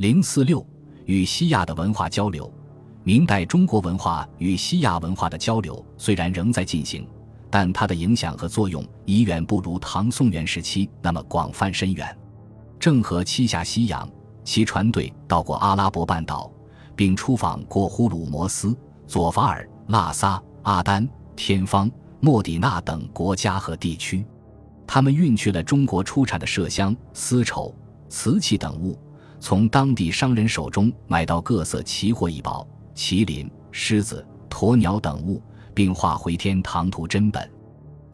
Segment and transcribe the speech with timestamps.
[0.00, 0.66] 零四六
[1.04, 2.50] 与西亚的文化交流，
[3.04, 7.06] 明代中国文化与西亚文化的交流虽然仍在进行，
[7.50, 12.18] 但它的影响和作用已远不如唐宋元时期那么广泛深远。
[12.78, 14.10] 郑和七下西洋，
[14.42, 16.50] 其船队到过阿拉伯半岛，
[16.96, 18.74] 并出访过呼鲁摩斯、
[19.06, 21.06] 佐法尔、拉萨、阿丹、
[21.36, 21.90] 天方、
[22.20, 24.24] 莫底纳等国家和地区。
[24.86, 27.74] 他们运去了中国出产的麝香、丝绸、
[28.08, 28.98] 瓷器等物，
[29.40, 35.42] 从当地商人手中买到各色奇货异宝、麒麟、狮子、鸵鸟等物，
[35.74, 37.50] 并画回天唐图真本。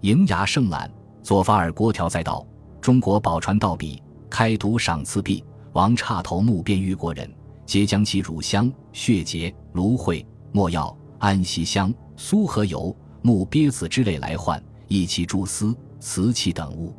[0.03, 0.91] 迎牙盛览，
[1.23, 2.47] 佐法尔郭条在道：
[2.81, 7.29] 中国宝船到彼，开读赏赐毕，王岔头目便遇国人，
[7.67, 15.77] 皆将其乳香、血竭、芦荟、墨药、安息香、苏和油、木鳖子之类来换，以其蛛丝。
[15.99, 16.95] 瓷器等物，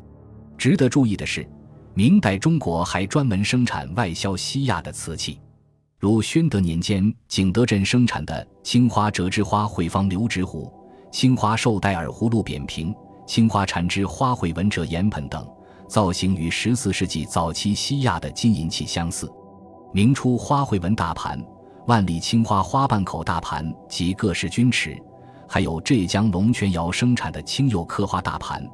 [0.58, 1.48] 值得注意的是，
[1.98, 5.40] 明代中国还专门生产外销西亚的瓷器，
[5.98, 10.72] 如宣德年间景德镇生产的青花折枝花卉方流直壶、
[11.10, 12.94] 青花寿带耳葫芦扁平、
[13.26, 15.44] 青花缠枝花卉纹折盐盆等，
[15.88, 19.28] 造型与十四世纪早期西亚的金银器相似。
[19.92, 21.44] 明初花卉纹大盘、
[21.88, 24.96] 万里青花花瓣口大盘及各式钧尺，
[25.48, 28.64] 还有浙江龙泉窑生产的青釉刻花大盘。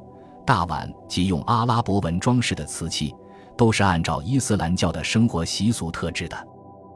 [0.45, 3.11] 大碗及用阿拉伯文装饰的瓷器，
[3.57, 6.47] 都是按照伊斯兰教的生活习俗特制的。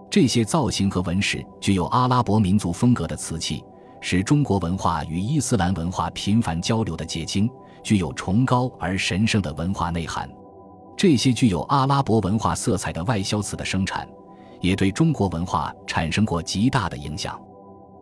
[0.09, 3.63] 这些造型和纹饰具有阿拉伯民族风格的瓷器，
[4.01, 7.49] 是中国文化与伊斯兰文化频繁交流的结晶，
[7.83, 10.29] 具有崇高而神圣的文化内涵。
[10.97, 14.07] 这些具有阿拉伯文化色彩的外销瓷的生产，
[14.59, 17.39] 也对中国文化产生过极大的影响。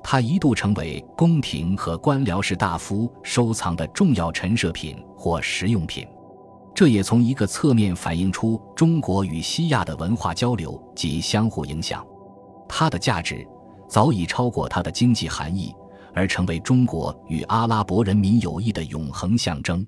[0.01, 6.07] 它一度成为宫廷和官僚士大夫收藏的重要陈设品或实用品，
[6.77, 12.05] 这也从一个侧面反映出中国与西亚的文化交流及相互影响。
[12.69, 13.43] 它的价值
[13.89, 15.73] 早已超过它的经济含义，
[16.13, 19.83] 而成为中国与阿拉伯人民友谊的永恒象征。